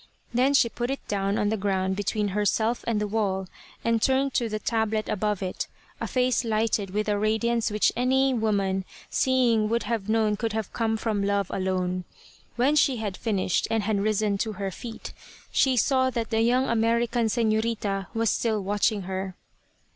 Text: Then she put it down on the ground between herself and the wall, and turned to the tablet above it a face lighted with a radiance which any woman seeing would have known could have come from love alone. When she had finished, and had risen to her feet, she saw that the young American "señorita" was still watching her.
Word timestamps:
Then 0.33 0.55
she 0.55 0.67
put 0.67 0.89
it 0.89 1.07
down 1.07 1.37
on 1.37 1.49
the 1.49 1.55
ground 1.57 1.95
between 1.95 2.29
herself 2.29 2.83
and 2.87 2.99
the 2.99 3.05
wall, 3.05 3.47
and 3.85 4.01
turned 4.01 4.33
to 4.33 4.49
the 4.49 4.57
tablet 4.57 5.07
above 5.07 5.43
it 5.43 5.67
a 5.99 6.07
face 6.07 6.43
lighted 6.43 6.89
with 6.89 7.07
a 7.07 7.19
radiance 7.19 7.69
which 7.69 7.91
any 7.95 8.33
woman 8.33 8.83
seeing 9.11 9.69
would 9.69 9.83
have 9.83 10.09
known 10.09 10.37
could 10.37 10.53
have 10.53 10.73
come 10.73 10.97
from 10.97 11.21
love 11.23 11.51
alone. 11.51 12.05
When 12.55 12.75
she 12.75 12.97
had 12.97 13.15
finished, 13.15 13.67
and 13.69 13.83
had 13.83 13.99
risen 14.01 14.39
to 14.39 14.53
her 14.53 14.71
feet, 14.71 15.13
she 15.51 15.77
saw 15.77 16.09
that 16.09 16.31
the 16.31 16.41
young 16.41 16.67
American 16.67 17.27
"señorita" 17.27 18.07
was 18.15 18.31
still 18.31 18.59
watching 18.59 19.03
her. 19.03 19.35